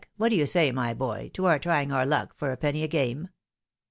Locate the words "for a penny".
2.35-2.81